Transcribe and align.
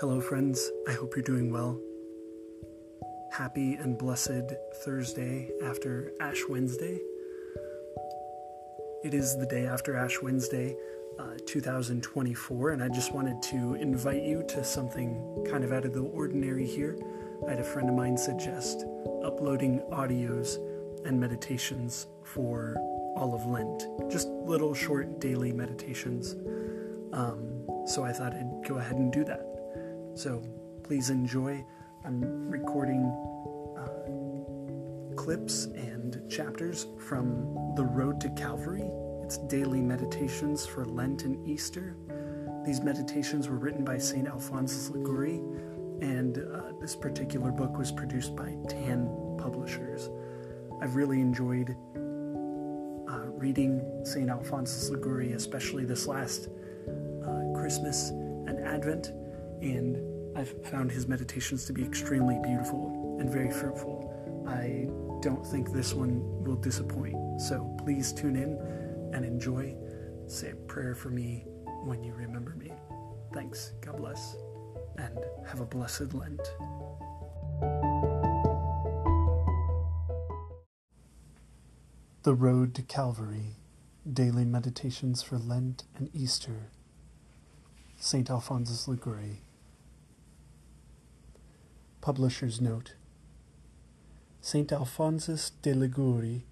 Hello, 0.00 0.18
friends. 0.18 0.70
I 0.88 0.92
hope 0.92 1.14
you're 1.14 1.22
doing 1.22 1.52
well. 1.52 1.78
Happy 3.32 3.74
and 3.74 3.98
blessed 3.98 4.54
Thursday 4.76 5.50
after 5.62 6.14
Ash 6.22 6.40
Wednesday. 6.48 6.98
It 9.04 9.12
is 9.12 9.36
the 9.36 9.44
day 9.44 9.66
after 9.66 9.94
Ash 9.96 10.16
Wednesday, 10.22 10.74
uh, 11.18 11.34
2024, 11.46 12.70
and 12.70 12.82
I 12.82 12.88
just 12.88 13.12
wanted 13.12 13.42
to 13.42 13.74
invite 13.74 14.22
you 14.22 14.42
to 14.48 14.64
something 14.64 15.44
kind 15.50 15.64
of 15.64 15.70
out 15.70 15.84
of 15.84 15.92
the 15.92 16.00
ordinary 16.00 16.66
here. 16.66 16.98
I 17.46 17.50
had 17.50 17.60
a 17.60 17.64
friend 17.64 17.90
of 17.90 17.94
mine 17.94 18.16
suggest 18.16 18.86
uploading 19.22 19.80
audios 19.92 20.56
and 21.04 21.20
meditations 21.20 22.06
for 22.24 22.74
all 23.16 23.34
of 23.34 23.44
Lent, 23.44 23.86
just 24.10 24.28
little 24.28 24.72
short 24.72 25.20
daily 25.20 25.52
meditations. 25.52 26.36
Um, 27.12 27.66
so 27.86 28.02
I 28.02 28.12
thought 28.12 28.32
I'd 28.32 28.66
go 28.66 28.76
ahead 28.76 28.96
and 28.96 29.12
do 29.12 29.24
that. 29.24 29.49
So 30.14 30.42
please 30.82 31.10
enjoy. 31.10 31.64
I'm 32.04 32.50
recording 32.50 33.04
uh, 33.78 35.14
clips 35.16 35.66
and 35.66 36.20
chapters 36.28 36.86
from 36.98 37.74
The 37.76 37.84
Road 37.84 38.20
to 38.22 38.30
Calvary. 38.30 38.90
It's 39.22 39.38
daily 39.38 39.80
meditations 39.80 40.66
for 40.66 40.84
Lent 40.84 41.24
and 41.24 41.46
Easter. 41.48 41.96
These 42.66 42.80
meditations 42.80 43.48
were 43.48 43.56
written 43.56 43.84
by 43.84 43.98
St. 43.98 44.26
Alphonsus 44.26 44.90
Liguori, 44.90 45.36
and 46.00 46.38
uh, 46.38 46.72
this 46.80 46.96
particular 46.96 47.52
book 47.52 47.78
was 47.78 47.92
produced 47.92 48.34
by 48.34 48.56
Tan 48.68 49.08
Publishers. 49.38 50.10
I've 50.82 50.96
really 50.96 51.20
enjoyed 51.20 51.76
uh, 53.08 53.26
reading 53.38 54.02
St. 54.04 54.28
Alphonsus 54.28 54.90
Liguori, 54.90 55.32
especially 55.32 55.84
this 55.84 56.06
last 56.06 56.48
uh, 57.26 57.52
Christmas 57.54 58.10
and 58.10 58.58
Advent 58.66 59.12
and 59.62 60.36
I've 60.36 60.64
found 60.66 60.90
his 60.90 61.06
meditations 61.06 61.64
to 61.66 61.72
be 61.72 61.84
extremely 61.84 62.38
beautiful 62.42 63.16
and 63.20 63.30
very 63.30 63.50
fruitful. 63.50 64.44
I 64.48 64.88
don't 65.22 65.46
think 65.46 65.72
this 65.72 65.92
one 65.92 66.44
will 66.44 66.56
disappoint. 66.56 67.40
So 67.40 67.74
please 67.78 68.12
tune 68.12 68.36
in 68.36 68.58
and 69.14 69.24
enjoy. 69.24 69.76
Say 70.26 70.50
a 70.50 70.54
prayer 70.54 70.94
for 70.94 71.10
me 71.10 71.44
when 71.84 72.02
you 72.02 72.14
remember 72.14 72.54
me. 72.54 72.72
Thanks. 73.32 73.72
God 73.80 73.96
bless. 73.98 74.36
And 74.98 75.18
have 75.46 75.60
a 75.60 75.66
blessed 75.66 76.14
Lent. 76.14 76.40
The 82.22 82.34
Road 82.34 82.74
to 82.74 82.82
Calvary 82.82 83.56
Daily 84.10 84.44
Meditations 84.44 85.22
for 85.22 85.38
Lent 85.38 85.84
and 85.96 86.10
Easter. 86.14 86.70
St. 87.98 88.30
Alphonsus 88.30 88.88
Liguori. 88.88 89.42
Publisher's 92.00 92.62
Note 92.62 92.94
St. 94.40 94.72
Alphonsus 94.72 95.50
de 95.60 95.74
Liguori, 95.74 96.46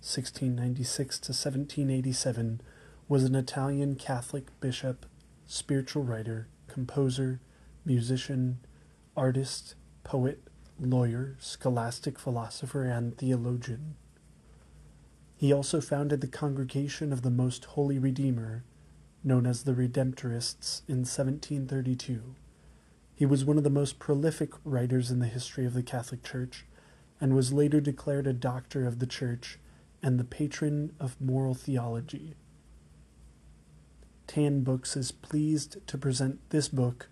1696 0.00 1.18
to 1.20 1.30
1787, 1.30 2.60
was 3.08 3.22
an 3.22 3.36
Italian 3.36 3.94
Catholic 3.94 4.48
bishop, 4.60 5.06
spiritual 5.46 6.02
writer, 6.02 6.48
composer, 6.66 7.38
musician, 7.84 8.58
artist, 9.16 9.76
poet, 10.02 10.42
lawyer, 10.80 11.36
scholastic 11.38 12.18
philosopher, 12.18 12.84
and 12.84 13.16
theologian. 13.16 13.94
He 15.36 15.52
also 15.52 15.80
founded 15.80 16.20
the 16.20 16.26
Congregation 16.26 17.12
of 17.12 17.22
the 17.22 17.30
Most 17.30 17.64
Holy 17.66 18.00
Redeemer, 18.00 18.64
known 19.22 19.46
as 19.46 19.62
the 19.62 19.72
Redemptorists, 19.72 20.82
in 20.88 21.04
1732. 21.04 22.34
He 23.14 23.26
was 23.26 23.44
one 23.44 23.58
of 23.58 23.64
the 23.64 23.70
most 23.70 23.98
prolific 23.98 24.52
writers 24.64 25.10
in 25.10 25.20
the 25.20 25.26
history 25.26 25.64
of 25.64 25.74
the 25.74 25.82
Catholic 25.82 26.22
Church, 26.24 26.64
and 27.20 27.34
was 27.34 27.52
later 27.52 27.80
declared 27.80 28.26
a 28.26 28.32
doctor 28.32 28.86
of 28.86 28.98
the 28.98 29.06
Church 29.06 29.58
and 30.02 30.18
the 30.18 30.24
patron 30.24 30.94
of 30.98 31.20
moral 31.20 31.54
theology. 31.54 32.34
Tan 34.26 34.62
Books 34.62 34.96
is 34.96 35.12
pleased 35.12 35.86
to 35.86 35.96
present 35.96 36.40
this 36.50 36.68
book, 36.68 37.08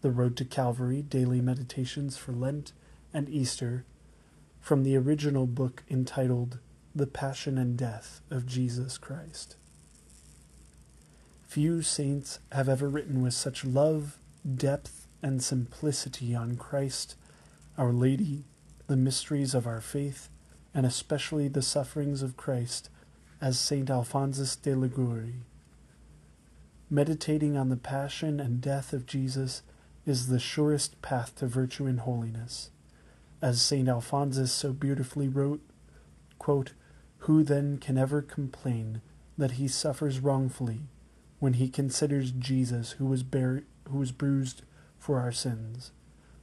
The 0.00 0.10
Road 0.10 0.36
to 0.38 0.44
Calvary 0.44 1.02
Daily 1.02 1.40
Meditations 1.40 2.16
for 2.16 2.32
Lent 2.32 2.72
and 3.12 3.28
Easter, 3.28 3.84
from 4.60 4.82
the 4.82 4.96
original 4.96 5.46
book 5.46 5.84
entitled 5.88 6.58
The 6.94 7.06
Passion 7.06 7.58
and 7.58 7.76
Death 7.76 8.22
of 8.30 8.46
Jesus 8.46 8.98
Christ. 8.98 9.56
Few 11.46 11.82
saints 11.82 12.40
have 12.50 12.68
ever 12.68 12.88
written 12.88 13.22
with 13.22 13.34
such 13.34 13.64
love, 13.64 14.18
depth, 14.56 15.03
and 15.24 15.42
simplicity 15.42 16.34
on 16.34 16.54
Christ, 16.54 17.16
Our 17.78 17.94
Lady, 17.94 18.44
the 18.88 18.96
mysteries 18.96 19.54
of 19.54 19.66
our 19.66 19.80
faith, 19.80 20.28
and 20.74 20.84
especially 20.84 21.48
the 21.48 21.62
sufferings 21.62 22.20
of 22.20 22.36
Christ, 22.36 22.90
as 23.40 23.58
St. 23.58 23.88
Alphonsus 23.88 24.54
de 24.54 24.76
Liguori. 24.76 25.36
Meditating 26.90 27.56
on 27.56 27.70
the 27.70 27.76
passion 27.78 28.38
and 28.38 28.60
death 28.60 28.92
of 28.92 29.06
Jesus 29.06 29.62
is 30.04 30.26
the 30.26 30.38
surest 30.38 31.00
path 31.00 31.34
to 31.36 31.46
virtue 31.46 31.86
and 31.86 32.00
holiness. 32.00 32.68
As 33.40 33.62
St. 33.62 33.88
Alphonsus 33.88 34.52
so 34.52 34.74
beautifully 34.74 35.28
wrote, 35.28 35.62
quote, 36.38 36.74
Who 37.20 37.42
then 37.42 37.78
can 37.78 37.96
ever 37.96 38.20
complain 38.20 39.00
that 39.38 39.52
he 39.52 39.68
suffers 39.68 40.20
wrongfully 40.20 40.80
when 41.38 41.54
he 41.54 41.70
considers 41.70 42.30
Jesus 42.30 42.92
who 42.92 43.06
was, 43.06 43.22
buried, 43.22 43.64
who 43.88 43.96
was 43.96 44.12
bruised 44.12 44.60
for 45.04 45.20
our 45.20 45.32
sins. 45.32 45.92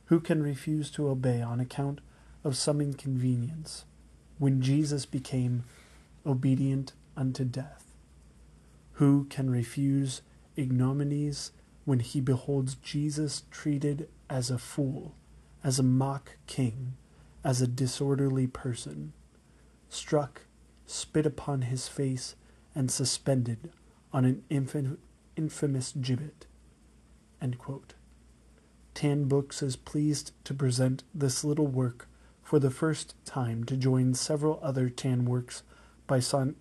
Who 0.05 0.19
can 0.19 0.43
refuse 0.43 0.91
to 0.91 1.09
obey 1.09 1.41
on 1.41 1.59
account 1.59 1.99
of 2.43 2.55
some 2.55 2.79
inconvenience 2.79 3.85
when 4.37 4.61
Jesus 4.61 5.07
became 5.07 5.63
obedient 6.27 6.93
unto 7.17 7.43
death? 7.43 7.95
Who 8.93 9.25
can 9.31 9.49
refuse 9.49 10.21
ignominies 10.55 11.49
when 11.85 12.01
he 12.01 12.21
beholds 12.21 12.75
Jesus 12.75 13.45
treated 13.49 14.07
as 14.29 14.51
a 14.51 14.59
fool, 14.59 15.15
as 15.63 15.79
a 15.79 15.83
mock 15.83 16.37
king, 16.45 16.93
as 17.43 17.63
a 17.63 17.67
disorderly 17.67 18.45
person, 18.45 19.13
struck, 19.89 20.41
spit 20.85 21.25
upon 21.25 21.63
his 21.63 21.87
face, 21.87 22.35
and 22.75 22.91
suspended 22.91 23.71
on 24.13 24.23
an 24.23 24.43
infamous 25.35 25.93
gibbet? 25.93 26.45
Tan 28.93 29.25
Books 29.25 29.61
is 29.63 29.75
pleased 29.75 30.31
to 30.43 30.53
present 30.53 31.03
this 31.13 31.43
little 31.43 31.67
work 31.67 32.07
for 32.43 32.59
the 32.59 32.69
first 32.69 33.15
time 33.25 33.63
to 33.63 33.77
join 33.77 34.13
several 34.13 34.59
other 34.61 34.89
Tan 34.89 35.25
works 35.25 35.63
by 36.07 36.19
St. 36.19 36.55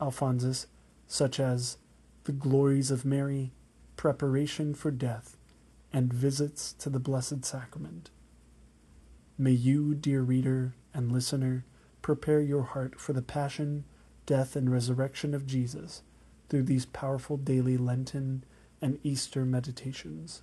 Alphonsus, 0.00 0.66
such 1.06 1.40
as 1.40 1.78
The 2.24 2.32
Glories 2.32 2.90
of 2.90 3.04
Mary, 3.04 3.52
Preparation 3.96 4.74
for 4.74 4.90
Death, 4.90 5.36
and 5.92 6.12
Visits 6.12 6.72
to 6.74 6.88
the 6.88 7.00
Blessed 7.00 7.44
Sacrament. 7.44 8.10
May 9.36 9.50
you, 9.50 9.94
dear 9.94 10.22
reader 10.22 10.74
and 10.94 11.10
listener, 11.10 11.64
prepare 12.00 12.40
your 12.40 12.62
heart 12.62 13.00
for 13.00 13.12
the 13.12 13.22
passion, 13.22 13.84
death, 14.24 14.54
and 14.54 14.70
resurrection 14.70 15.34
of 15.34 15.46
Jesus 15.46 16.02
through 16.48 16.62
these 16.62 16.86
powerful 16.86 17.36
daily 17.36 17.76
Lenten 17.76 18.44
and 18.80 18.98
Easter 19.02 19.44
meditations. 19.44 20.42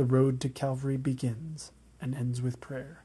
The 0.00 0.06
road 0.06 0.40
to 0.40 0.48
Calvary 0.48 0.96
begins 0.96 1.72
and 2.00 2.14
ends 2.14 2.40
with 2.40 2.58
prayer. 2.58 3.04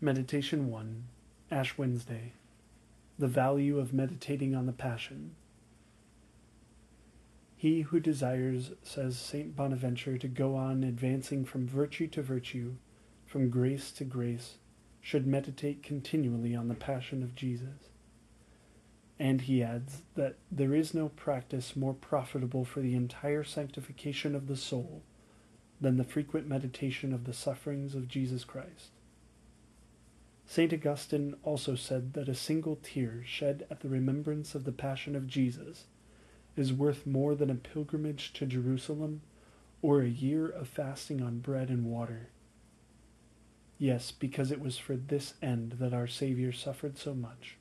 Meditation 0.00 0.68
1 0.68 1.04
Ash 1.52 1.78
Wednesday 1.78 2.32
The 3.20 3.28
Value 3.28 3.78
of 3.78 3.94
Meditating 3.94 4.52
on 4.52 4.66
the 4.66 4.72
Passion. 4.72 5.36
He 7.56 7.82
who 7.82 8.00
desires, 8.00 8.72
says 8.82 9.16
St. 9.16 9.54
Bonaventure, 9.54 10.18
to 10.18 10.26
go 10.26 10.56
on 10.56 10.82
advancing 10.82 11.44
from 11.44 11.68
virtue 11.68 12.08
to 12.08 12.20
virtue, 12.20 12.74
from 13.26 13.48
grace 13.48 13.92
to 13.92 14.02
grace, 14.02 14.56
should 15.00 15.24
meditate 15.24 15.84
continually 15.84 16.52
on 16.52 16.66
the 16.66 16.74
Passion 16.74 17.22
of 17.22 17.36
Jesus. 17.36 17.90
And 19.20 19.42
he 19.42 19.62
adds 19.62 20.00
that 20.14 20.36
there 20.50 20.74
is 20.74 20.94
no 20.94 21.10
practice 21.10 21.76
more 21.76 21.92
profitable 21.92 22.64
for 22.64 22.80
the 22.80 22.94
entire 22.94 23.44
sanctification 23.44 24.34
of 24.34 24.46
the 24.46 24.56
soul 24.56 25.02
than 25.78 25.98
the 25.98 26.04
frequent 26.04 26.48
meditation 26.48 27.12
of 27.12 27.24
the 27.24 27.34
sufferings 27.34 27.94
of 27.94 28.08
Jesus 28.08 28.44
Christ. 28.44 28.92
St. 30.46 30.72
Augustine 30.72 31.36
also 31.42 31.74
said 31.74 32.14
that 32.14 32.30
a 32.30 32.34
single 32.34 32.78
tear 32.82 33.22
shed 33.26 33.66
at 33.70 33.80
the 33.80 33.90
remembrance 33.90 34.54
of 34.54 34.64
the 34.64 34.72
Passion 34.72 35.14
of 35.14 35.26
Jesus 35.26 35.84
is 36.56 36.72
worth 36.72 37.06
more 37.06 37.34
than 37.34 37.50
a 37.50 37.54
pilgrimage 37.54 38.32
to 38.32 38.46
Jerusalem 38.46 39.20
or 39.82 40.00
a 40.00 40.08
year 40.08 40.48
of 40.48 40.66
fasting 40.66 41.22
on 41.22 41.40
bread 41.40 41.68
and 41.68 41.84
water. 41.84 42.30
Yes, 43.76 44.12
because 44.12 44.50
it 44.50 44.62
was 44.62 44.78
for 44.78 44.96
this 44.96 45.34
end 45.42 45.72
that 45.72 45.92
our 45.92 46.06
Saviour 46.06 46.52
suffered 46.52 46.96
so 46.96 47.12
much 47.12 47.58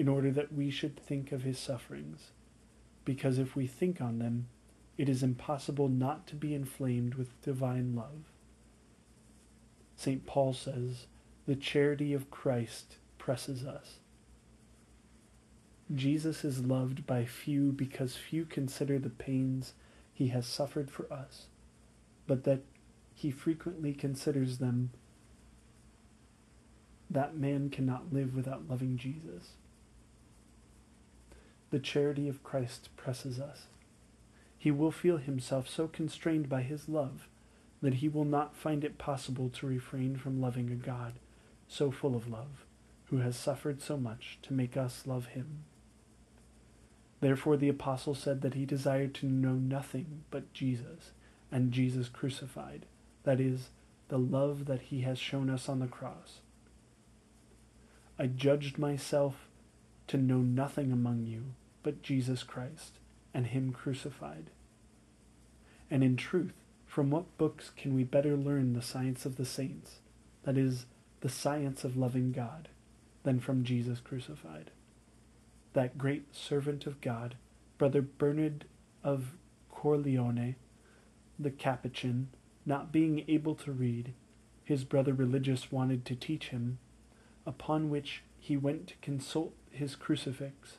in 0.00 0.08
order 0.08 0.30
that 0.30 0.50
we 0.50 0.70
should 0.70 0.98
think 0.98 1.30
of 1.30 1.42
his 1.42 1.58
sufferings. 1.58 2.30
because 3.04 3.38
if 3.38 3.54
we 3.54 3.66
think 3.66 4.00
on 4.00 4.18
them, 4.18 4.48
it 4.96 5.10
is 5.10 5.22
impossible 5.22 5.88
not 5.88 6.26
to 6.26 6.34
be 6.34 6.54
inflamed 6.54 7.16
with 7.16 7.38
divine 7.42 7.94
love. 7.94 8.30
St. 9.96 10.24
Paul 10.24 10.54
says, 10.54 11.06
The 11.46 11.54
charity 11.56 12.14
of 12.14 12.30
Christ 12.30 12.96
presses 13.18 13.66
us. 13.66 13.98
Jesus 15.94 16.44
is 16.46 16.64
loved 16.64 17.06
by 17.06 17.26
few 17.26 17.70
because 17.72 18.16
few 18.16 18.46
consider 18.46 18.98
the 18.98 19.10
pains 19.10 19.74
he 20.14 20.28
has 20.28 20.46
suffered 20.46 20.90
for 20.90 21.12
us, 21.12 21.48
but 22.26 22.44
that 22.44 22.62
he 23.14 23.30
frequently 23.30 23.92
considers 23.92 24.58
them 24.58 24.92
that 27.10 27.36
man 27.36 27.68
cannot 27.68 28.14
live 28.14 28.34
without 28.34 28.66
loving 28.68 28.96
Jesus. 28.96 29.56
The 31.70 31.78
charity 31.78 32.28
of 32.28 32.42
Christ 32.42 32.88
presses 32.96 33.38
us. 33.38 33.66
He 34.58 34.70
will 34.70 34.90
feel 34.90 35.18
himself 35.18 35.68
so 35.68 35.88
constrained 35.88 36.48
by 36.48 36.62
his 36.62 36.88
love 36.88 37.28
that 37.80 37.94
he 37.94 38.08
will 38.08 38.24
not 38.24 38.56
find 38.56 38.84
it 38.84 38.98
possible 38.98 39.48
to 39.48 39.66
refrain 39.66 40.16
from 40.16 40.40
loving 40.40 40.70
a 40.70 40.74
God 40.74 41.14
so 41.68 41.90
full 41.90 42.14
of 42.14 42.28
love, 42.28 42.66
who 43.06 43.18
has 43.18 43.36
suffered 43.36 43.80
so 43.80 43.96
much 43.96 44.38
to 44.42 44.52
make 44.52 44.76
us 44.76 45.06
love 45.06 45.26
him. 45.26 45.64
Therefore, 47.20 47.56
the 47.56 47.68
apostle 47.68 48.14
said 48.14 48.40
that 48.42 48.54
he 48.54 48.64
desired 48.66 49.14
to 49.14 49.26
know 49.26 49.52
nothing 49.52 50.24
but 50.30 50.52
Jesus 50.52 51.12
and 51.52 51.72
Jesus 51.72 52.08
crucified, 52.08 52.86
that 53.24 53.40
is, 53.40 53.68
the 54.08 54.18
love 54.18 54.64
that 54.64 54.82
he 54.82 55.02
has 55.02 55.18
shown 55.18 55.48
us 55.48 55.68
on 55.68 55.78
the 55.78 55.86
cross. 55.86 56.40
I 58.18 58.26
judged 58.26 58.78
myself 58.78 59.46
to 60.10 60.16
know 60.16 60.38
nothing 60.38 60.92
among 60.92 61.26
you 61.26 61.54
but 61.82 62.02
Jesus 62.02 62.42
Christ 62.42 62.98
and 63.32 63.46
him 63.46 63.72
crucified. 63.72 64.50
And 65.90 66.04
in 66.04 66.16
truth, 66.16 66.54
from 66.86 67.10
what 67.10 67.38
books 67.38 67.70
can 67.76 67.94
we 67.94 68.04
better 68.04 68.36
learn 68.36 68.72
the 68.72 68.82
science 68.82 69.24
of 69.24 69.36
the 69.36 69.44
saints, 69.44 70.00
that 70.42 70.58
is, 70.58 70.86
the 71.20 71.28
science 71.28 71.84
of 71.84 71.96
loving 71.96 72.32
God, 72.32 72.68
than 73.22 73.40
from 73.40 73.64
Jesus 73.64 74.00
crucified? 74.00 74.70
that 75.72 75.98
great 75.98 76.34
servant 76.34 76.86
of 76.86 77.00
God, 77.00 77.36
Brother 77.78 78.02
Bernard 78.02 78.64
of 79.04 79.36
Corleone, 79.70 80.56
the 81.38 81.50
Capuchin, 81.50 82.28
not 82.66 82.92
being 82.92 83.24
able 83.28 83.54
to 83.56 83.72
read, 83.72 84.12
his 84.64 84.84
brother 84.84 85.14
religious 85.14 85.72
wanted 85.72 86.04
to 86.06 86.14
teach 86.14 86.48
him, 86.48 86.78
upon 87.46 87.88
which 87.88 88.22
he 88.38 88.56
went 88.56 88.88
to 88.88 88.94
consult 89.00 89.54
his 89.70 89.96
crucifix. 89.96 90.78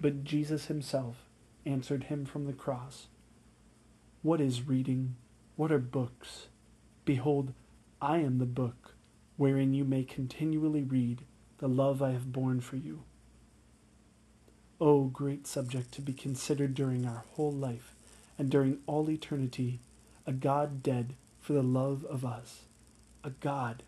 But 0.00 0.24
Jesus 0.24 0.66
himself 0.66 1.26
answered 1.66 2.04
him 2.04 2.24
from 2.24 2.46
the 2.46 2.52
cross 2.52 3.06
What 4.22 4.40
is 4.40 4.66
reading? 4.66 5.16
What 5.56 5.70
are 5.70 5.78
books? 5.78 6.46
Behold, 7.04 7.52
I 8.00 8.18
am 8.18 8.38
the 8.38 8.46
book 8.46 8.94
wherein 9.36 9.74
you 9.74 9.84
may 9.84 10.04
continually 10.04 10.82
read 10.82 11.22
the 11.58 11.68
love 11.68 12.02
I 12.02 12.12
have 12.12 12.32
borne 12.32 12.60
for 12.60 12.76
you. 12.76 13.02
O 14.80 14.86
oh, 14.86 15.04
great 15.04 15.46
subject 15.46 15.92
to 15.92 16.00
be 16.00 16.14
considered 16.14 16.74
during 16.74 17.06
our 17.06 17.24
whole 17.32 17.52
life 17.52 17.94
and 18.38 18.48
during 18.48 18.78
all 18.86 19.10
eternity, 19.10 19.80
a 20.26 20.32
God 20.32 20.82
dead 20.82 21.14
for 21.40 21.52
the 21.52 21.62
love 21.62 22.06
of 22.06 22.24
us, 22.24 22.62
a 23.22 23.30
God 23.30 23.82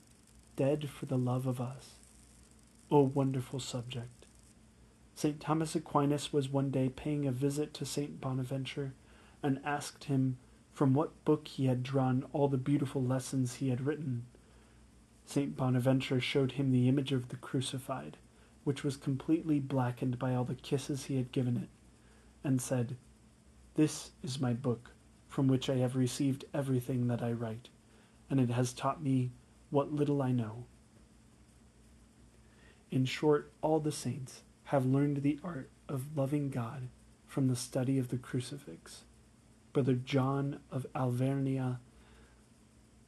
dead 0.57 0.91
for 0.91 1.07
the 1.07 1.17
love 1.17 1.47
of 1.47 1.61
us. 1.61 1.93
O 2.91 2.99
oh, 2.99 3.13
wonderful 3.15 3.61
subject! 3.61 4.22
St. 5.15 5.41
Thomas 5.41 5.75
Aquinas 5.75 6.33
was 6.33 6.49
one 6.49 6.71
day 6.71 6.89
paying 6.89 7.27
a 7.27 7.33
visit 7.33 7.75
to 7.75 7.85
St. 7.85 8.21
Bonaventure 8.21 8.95
and 9.43 9.61
asked 9.65 10.05
him 10.05 10.39
from 10.73 10.95
what 10.95 11.25
book 11.25 11.49
he 11.49 11.67
had 11.67 11.83
drawn 11.83 12.25
all 12.33 12.49
the 12.49 12.57
beautiful 12.57 13.03
lessons 13.03 13.55
he 13.55 13.69
had 13.69 13.87
written. 13.87 14.27
St. 15.27 15.57
Bonaventure 15.57 16.21
showed 16.21 16.53
him 16.53 16.71
the 16.71 16.89
image 16.89 17.13
of 17.13 17.29
the 17.29 17.37
crucified 17.37 18.17
which 18.65 18.85
was 18.85 18.97
completely 18.97 19.59
blackened 19.59 20.19
by 20.19 20.35
all 20.35 20.45
the 20.45 20.55
kisses 20.55 21.05
he 21.05 21.17
had 21.17 21.33
given 21.33 21.57
it, 21.57 21.69
and 22.45 22.61
said, 22.61 22.97
This 23.75 24.13
is 24.23 24.41
my 24.41 24.53
book, 24.53 24.93
from 25.29 25.49
which 25.49 25.69
I 25.69 25.77
have 25.77 25.97
received 25.97 26.45
everything 26.55 27.09
that 27.09 27.23
I 27.23 27.33
write, 27.33 27.69
and 28.31 28.39
it 28.39 28.51
has 28.51 28.73
taught 28.73 29.03
me 29.03 29.33
what 29.71 29.93
little 29.93 30.23
I 30.23 30.33
know. 30.33 30.65
In 32.91 33.05
short, 33.05 33.51
all 33.63 33.81
the 33.81 33.93
saints 33.93 34.43
have 34.73 34.87
learned 34.87 35.19
the 35.19 35.39
art 35.45 35.69
of 35.87 36.17
loving 36.17 36.49
God 36.49 36.89
from 37.27 37.47
the 37.47 37.55
study 37.55 37.99
of 37.99 38.09
the 38.09 38.17
crucifix. 38.17 39.05
Brother 39.75 39.93
John 39.93 40.61
of 40.71 40.87
Alvernia, 40.95 41.79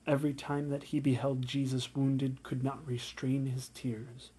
every 0.06 0.34
time 0.34 0.68
that 0.68 0.84
he 0.84 1.00
beheld 1.00 1.46
Jesus 1.46 1.94
wounded, 1.94 2.42
could 2.42 2.62
not 2.62 2.86
restrain 2.86 3.46
his 3.46 3.70
tears 3.70 4.30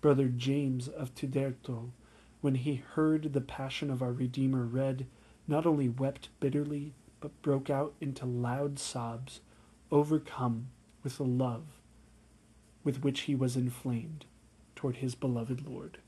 Brother 0.00 0.28
James 0.28 0.86
of 0.86 1.12
Tuderto, 1.16 1.90
when 2.40 2.54
he 2.54 2.76
heard 2.76 3.32
the 3.32 3.40
passion 3.40 3.90
of 3.90 4.00
our 4.00 4.12
Redeemer 4.12 4.64
read, 4.64 5.08
not 5.48 5.66
only 5.66 5.88
wept 5.88 6.28
bitterly, 6.38 6.94
but 7.18 7.42
broke 7.42 7.70
out 7.70 7.94
into 8.00 8.24
loud 8.24 8.78
sobs, 8.78 9.40
overcome 9.90 10.68
with 11.02 11.16
the 11.16 11.24
love 11.24 11.64
with 12.84 13.02
which 13.02 13.22
he 13.22 13.34
was 13.34 13.56
inflamed 13.56 14.26
toward 14.76 14.98
his 14.98 15.16
beloved 15.16 15.66
Lord. 15.66 15.98